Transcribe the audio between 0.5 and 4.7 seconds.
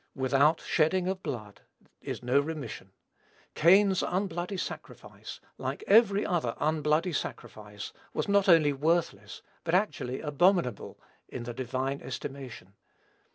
shedding of blood is no remission." Cain's "unbloody